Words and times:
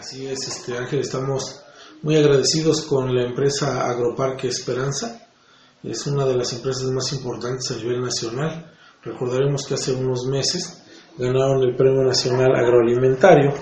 Así 0.00 0.26
es, 0.26 0.48
este 0.48 0.78
Ángel, 0.78 1.00
estamos 1.00 1.62
muy 2.00 2.16
agradecidos 2.16 2.86
con 2.86 3.14
la 3.14 3.22
empresa 3.22 3.86
Agroparque 3.86 4.48
Esperanza. 4.48 5.28
Es 5.82 6.06
una 6.06 6.24
de 6.24 6.36
las 6.36 6.54
empresas 6.54 6.84
más 6.84 7.12
importantes 7.12 7.70
a 7.70 7.76
nivel 7.76 8.00
nacional. 8.00 8.72
Recordaremos 9.04 9.66
que 9.66 9.74
hace 9.74 9.92
unos 9.92 10.24
meses 10.24 10.84
ganaron 11.18 11.62
el 11.64 11.76
Premio 11.76 12.02
Nacional 12.02 12.56
Agroalimentario. 12.56 13.52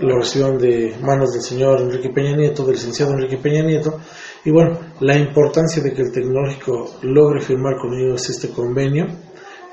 Lo 0.00 0.20
recibieron 0.20 0.56
de 0.56 0.94
manos 1.02 1.32
del 1.32 1.42
señor 1.42 1.80
Enrique 1.80 2.10
Peña 2.10 2.36
Nieto, 2.36 2.62
del 2.62 2.76
licenciado 2.76 3.14
Enrique 3.14 3.38
Peña 3.38 3.64
Nieto. 3.64 3.98
Y 4.44 4.52
bueno, 4.52 4.78
la 5.00 5.16
importancia 5.18 5.82
de 5.82 5.92
que 5.92 6.02
el 6.02 6.12
tecnológico 6.12 6.94
logre 7.02 7.40
firmar 7.40 7.76
con 7.76 7.92
ellos 7.92 8.30
este 8.30 8.50
convenio, 8.50 9.06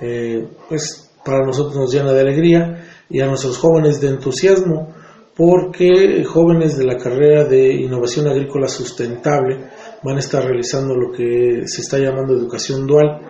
eh, 0.02 0.44
pues 0.68 1.12
para 1.24 1.46
nosotros 1.46 1.76
nos 1.76 1.94
llena 1.94 2.14
de 2.14 2.22
alegría 2.22 2.84
y 3.08 3.22
a 3.22 3.28
nuestros 3.28 3.60
jóvenes 3.60 4.02
de 4.02 4.08
entusiasmo 4.08 4.98
porque 5.40 6.26
jóvenes 6.26 6.78
de 6.78 6.84
la 6.84 6.98
carrera 6.98 7.46
de 7.46 7.74
innovación 7.74 8.28
agrícola 8.28 8.68
sustentable 8.68 9.70
van 10.04 10.18
a 10.18 10.20
estar 10.20 10.44
realizando 10.44 10.94
lo 10.94 11.14
que 11.14 11.64
se 11.66 11.80
está 11.80 11.98
llamando 11.98 12.34
educación 12.34 12.86
dual, 12.86 13.22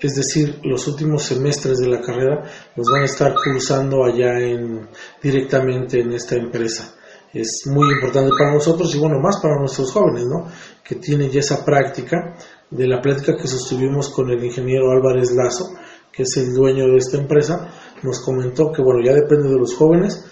es 0.00 0.14
decir, 0.14 0.60
los 0.64 0.88
últimos 0.88 1.24
semestres 1.24 1.76
de 1.76 1.88
la 1.88 2.00
carrera 2.00 2.42
los 2.74 2.86
van 2.90 3.02
a 3.02 3.04
estar 3.04 3.34
cursando 3.34 4.02
allá 4.02 4.40
en, 4.40 4.88
directamente 5.22 6.00
en 6.00 6.12
esta 6.12 6.36
empresa. 6.36 6.94
Es 7.34 7.64
muy 7.66 7.92
importante 7.92 8.30
para 8.38 8.54
nosotros 8.54 8.94
y 8.94 8.98
bueno, 8.98 9.20
más 9.20 9.38
para 9.42 9.58
nuestros 9.58 9.92
jóvenes, 9.92 10.24
¿no? 10.24 10.50
Que 10.82 10.94
tienen 10.94 11.30
ya 11.30 11.40
esa 11.40 11.66
práctica 11.66 12.34
de 12.70 12.88
la 12.88 13.02
plática 13.02 13.36
que 13.36 13.46
sostuvimos 13.46 14.08
con 14.08 14.30
el 14.30 14.42
ingeniero 14.42 14.90
Álvarez 14.90 15.32
Lazo, 15.32 15.66
que 16.10 16.22
es 16.22 16.34
el 16.38 16.54
dueño 16.54 16.86
de 16.86 16.96
esta 16.96 17.18
empresa, 17.18 17.68
nos 18.02 18.20
comentó 18.20 18.72
que 18.72 18.80
bueno, 18.80 19.04
ya 19.04 19.12
depende 19.12 19.50
de 19.50 19.58
los 19.58 19.74
jóvenes, 19.74 20.27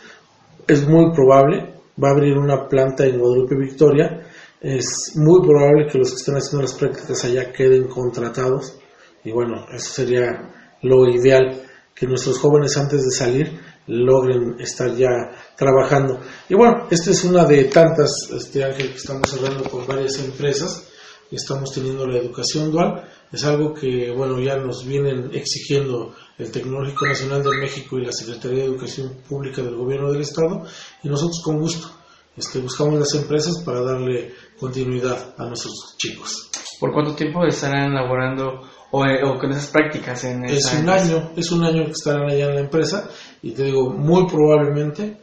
es 0.66 0.86
muy 0.86 1.12
probable, 1.12 1.74
va 2.02 2.08
a 2.08 2.12
abrir 2.12 2.36
una 2.36 2.68
planta 2.68 3.06
en 3.06 3.18
Guadalupe 3.18 3.56
Victoria, 3.56 4.22
es 4.60 5.12
muy 5.16 5.40
probable 5.46 5.86
que 5.90 5.98
los 5.98 6.10
que 6.10 6.16
estén 6.16 6.36
haciendo 6.36 6.62
las 6.62 6.74
prácticas 6.74 7.24
allá 7.24 7.52
queden 7.52 7.88
contratados 7.88 8.78
y 9.26 9.32
bueno, 9.32 9.66
eso 9.72 9.92
sería 9.92 10.50
lo 10.82 11.08
ideal, 11.08 11.62
que 11.94 12.06
nuestros 12.06 12.38
jóvenes 12.38 12.76
antes 12.76 13.02
de 13.02 13.10
salir 13.10 13.60
logren 13.88 14.60
estar 14.60 14.94
ya 14.94 15.32
trabajando. 15.56 16.20
Y 16.48 16.54
bueno, 16.54 16.86
esta 16.90 17.10
es 17.10 17.24
una 17.24 17.44
de 17.44 17.64
tantas, 17.64 18.30
este 18.30 18.62
Ángel, 18.62 18.90
que 18.90 18.98
estamos 18.98 19.32
hablando 19.34 19.68
con 19.68 19.86
varias 19.86 20.18
empresas 20.20 20.88
y 21.30 21.36
estamos 21.36 21.72
teniendo 21.72 22.06
la 22.06 22.18
educación 22.18 22.70
dual. 22.70 23.08
Es 23.32 23.44
algo 23.44 23.74
que, 23.74 24.10
bueno, 24.10 24.40
ya 24.40 24.56
nos 24.56 24.86
vienen 24.86 25.30
exigiendo 25.32 26.14
el 26.38 26.50
Tecnológico 26.50 27.06
Nacional 27.06 27.42
de 27.42 27.58
México 27.58 27.98
y 27.98 28.04
la 28.04 28.12
Secretaría 28.12 28.60
de 28.60 28.66
Educación 28.66 29.16
Pública 29.28 29.62
del 29.62 29.76
Gobierno 29.76 30.12
del 30.12 30.22
Estado, 30.22 30.64
y 31.02 31.08
nosotros 31.08 31.42
con 31.44 31.58
gusto 31.58 31.90
este, 32.36 32.58
buscamos 32.58 32.98
las 32.98 33.14
empresas 33.14 33.62
para 33.64 33.80
darle 33.80 34.34
continuidad 34.58 35.34
a 35.38 35.46
nuestros 35.46 35.96
chicos. 35.96 36.50
¿Por 36.78 36.92
cuánto 36.92 37.14
tiempo 37.14 37.44
estarán 37.46 37.92
elaborando 37.92 38.60
o, 38.90 39.38
con 39.38 39.50
esas 39.50 39.68
prácticas 39.68 40.22
en 40.24 40.44
Es 40.44 40.72
un 40.74 40.88
año, 40.88 41.32
es 41.34 41.50
un 41.50 41.64
año 41.64 41.84
que 41.86 41.92
estarán 41.92 42.28
allá 42.28 42.46
en 42.50 42.54
la 42.54 42.60
empresa 42.60 43.08
y 43.42 43.52
te 43.52 43.64
digo, 43.64 43.90
muy 43.90 44.26
probablemente 44.26 45.16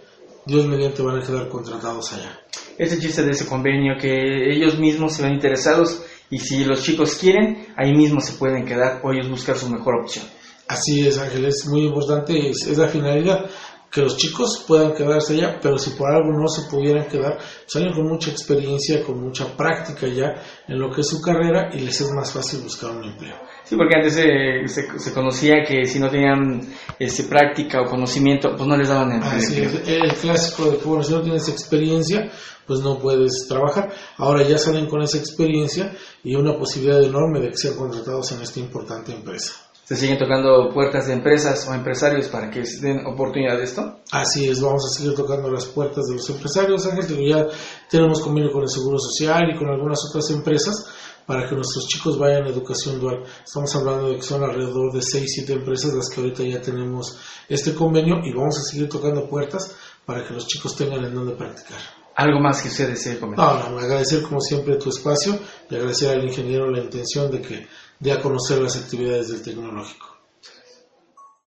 Dios 0.46 0.66
mediante 0.66 1.02
van 1.04 1.22
a 1.22 1.26
quedar 1.26 1.48
contratados 1.50 2.14
allá. 2.14 2.40
Ese 2.78 3.00
chiste 3.00 3.22
de 3.22 3.32
ese 3.32 3.46
convenio 3.46 3.96
que 4.00 4.52
ellos 4.52 4.80
mismos 4.80 5.14
se 5.14 5.24
ven 5.24 5.36
interesados 5.36 6.02
y 6.34 6.40
si 6.40 6.66
los 6.66 6.82
chicos 6.82 7.14
quieren, 7.22 7.68
ahí 7.78 7.94
mismo 7.94 8.20
se 8.20 8.34
pueden 8.34 8.66
quedar 8.66 9.02
o 9.04 9.12
ellos 9.12 9.30
buscar 9.30 9.56
su 9.56 9.70
mejor 9.70 10.02
opción. 10.02 10.26
Así 10.68 11.06
es, 11.06 11.20
Ángel, 11.20 11.46
es 11.46 11.68
muy 11.68 11.86
importante, 11.86 12.50
es, 12.50 12.76
la 12.76 12.88
finalidad, 12.88 13.46
que 13.94 14.02
los 14.02 14.18
chicos 14.18 14.66
puedan 14.68 14.96
quedarse 14.96 15.34
allá, 15.34 15.60
pero 15.62 15.78
si 15.78 15.92
por 15.92 16.10
algo 16.10 16.32
no 16.32 16.48
se 16.48 16.64
pudieran 16.68 17.08
quedar, 17.08 17.38
salen 17.68 17.94
con 17.94 18.08
mucha 18.08 18.32
experiencia, 18.32 19.04
con 19.04 19.22
mucha 19.22 19.56
práctica 19.56 20.08
ya 20.08 20.34
en 20.68 20.80
lo 20.80 20.90
que 20.90 21.02
es 21.02 21.08
su 21.08 21.22
carrera 21.22 21.70
y 21.72 21.80
les 21.82 22.02
es 22.02 22.10
más 22.12 22.34
fácil 22.34 22.62
buscar 22.62 22.90
un 22.90 23.04
empleo. 23.04 23.36
Sí, 23.64 23.76
porque 23.76 23.96
antes 23.96 24.16
se, 24.16 25.14
conocía 25.14 25.64
que 25.64 25.86
si 25.86 26.00
no 26.00 26.10
tenían 26.10 26.74
ese, 26.98 27.26
práctica 27.26 27.82
o 27.82 27.86
conocimiento, 27.86 28.56
pues 28.58 28.68
no 28.68 28.76
les 28.76 28.90
daban 28.90 29.12
empleo. 29.12 29.32
Así 29.32 29.62
es, 29.62 29.88
el 29.88 30.16
clásico 30.16 30.72
de 30.72 30.78
que, 30.80 30.86
bueno, 30.86 31.04
si 31.04 31.14
no 31.14 31.22
tienes 31.22 31.48
experiencia, 31.48 32.32
pues 32.66 32.80
no 32.80 32.98
puedes 32.98 33.46
trabajar. 33.48 33.94
Ahora 34.18 34.42
ya 34.42 34.58
salen 34.58 34.88
con 34.88 35.04
esa 35.04 35.20
experiencia 35.20 35.96
y 36.24 36.34
una 36.34 36.58
posibilidad 36.58 37.04
enorme 37.04 37.42
de 37.42 37.52
que 37.52 37.58
sean 37.58 37.76
contratados 37.76 38.32
en 38.32 38.42
esta 38.42 38.60
importante 38.60 39.14
empresa 39.14 39.54
se 39.84 39.96
siguen 39.96 40.18
tocando 40.18 40.70
puertas 40.74 41.08
de 41.08 41.14
empresas 41.14 41.68
o 41.68 41.74
empresarios 41.74 42.28
para 42.30 42.50
que 42.50 42.64
den 42.82 43.06
oportunidad 43.06 43.58
de 43.58 43.64
esto? 43.64 44.00
Así 44.12 44.48
es, 44.48 44.62
vamos 44.62 44.86
a 44.86 44.98
seguir 44.98 45.16
tocando 45.16 45.50
las 45.52 45.66
puertas 45.66 46.06
de 46.06 46.16
los 46.16 46.30
empresarios, 46.30 46.86
Ángel, 46.86 47.28
ya 47.28 47.48
tenemos 47.90 48.22
convenio 48.22 48.52
con 48.52 48.64
el 48.64 48.70
Seguro 48.70 48.98
Social 48.98 49.44
y 49.54 49.58
con 49.58 49.70
algunas 49.70 50.00
otras 50.10 50.30
empresas 50.32 50.86
para 51.26 51.48
que 51.48 51.56
nuestros 51.56 51.88
chicos 51.88 52.18
vayan 52.18 52.44
a 52.44 52.50
educación 52.50 53.00
dual. 53.00 53.24
Estamos 53.46 53.74
hablando 53.76 54.10
de 54.10 54.18
que 54.18 54.24
son 54.24 54.44
alrededor 54.44 54.92
de 54.92 55.02
6, 55.02 55.32
7 55.36 55.54
empresas 55.54 55.94
las 55.94 56.10
que 56.10 56.22
ahorita 56.22 56.44
ya 56.44 56.62
tenemos 56.62 57.18
este 57.48 57.74
convenio 57.74 58.18
y 58.24 58.34
vamos 58.34 58.60
a 58.60 58.64
seguir 58.64 58.90
tocando 58.90 59.28
puertas 59.28 59.76
para 60.06 60.26
que 60.26 60.34
los 60.34 60.48
chicos 60.48 60.76
tengan 60.76 61.04
en 61.06 61.14
dónde 61.14 61.34
practicar. 61.36 61.80
¿Algo 62.16 62.40
más 62.40 62.62
que 62.62 62.68
usted 62.68 62.90
desee 62.90 63.20
comentar? 63.20 63.70
No, 63.70 63.70
no, 63.72 63.80
agradecer 63.80 64.22
como 64.22 64.40
siempre 64.40 64.76
tu 64.76 64.90
espacio 64.90 65.40
y 65.70 65.76
agradecer 65.76 66.16
al 66.16 66.24
ingeniero 66.24 66.70
la 66.70 66.80
intención 66.80 67.32
de 67.32 67.42
que 67.42 67.68
dé 68.04 68.12
a 68.12 68.22
conocer 68.22 68.60
las 68.60 68.76
actividades 68.76 69.30
del 69.30 69.42
tecnológico. 69.42 70.13